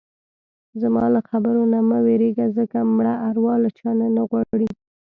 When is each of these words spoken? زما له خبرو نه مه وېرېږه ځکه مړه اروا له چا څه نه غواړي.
زما 0.81 1.05
له 1.13 1.21
خبرو 1.29 1.63
نه 1.73 1.79
مه 1.89 1.97
وېرېږه 2.05 2.47
ځکه 2.57 2.77
مړه 2.95 3.13
اروا 3.29 3.53
له 3.63 3.69
چا 3.77 3.89
څه 3.99 4.03
نه 4.15 4.23
غواړي. 4.29 4.69